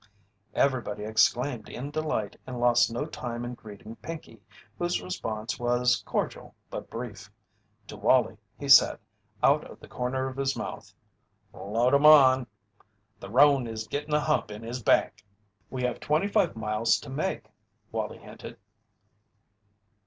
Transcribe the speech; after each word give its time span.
Everybody 0.55 1.03
exclaimed 1.03 1.69
in 1.69 1.91
delight 1.91 2.35
and 2.47 2.59
lost 2.59 2.91
no 2.91 3.05
time 3.05 3.45
in 3.45 3.53
greeting 3.53 3.97
Pinkey, 3.97 4.41
whose 4.79 4.99
response 4.99 5.59
was 5.59 6.01
cordial 6.07 6.55
but 6.71 6.89
brief. 6.89 7.29
To 7.85 7.97
Wallie 7.97 8.39
he 8.57 8.67
said, 8.67 8.97
out 9.43 9.63
of 9.69 9.79
the 9.79 9.87
corner 9.87 10.27
of 10.27 10.37
his 10.37 10.55
mouth: 10.57 10.91
"Load 11.53 11.93
'em 11.93 12.07
on. 12.07 12.47
The 13.19 13.29
roan 13.29 13.67
is 13.67 13.85
gittin' 13.85 14.15
a 14.15 14.19
hump 14.19 14.49
in 14.49 14.63
his 14.63 14.81
back." 14.81 15.23
"We 15.69 15.83
have 15.83 15.99
twenty 15.99 16.27
five 16.27 16.55
miles 16.55 16.99
to 17.01 17.11
make," 17.11 17.45
Wallie 17.91 18.17
hinted. 18.17 18.57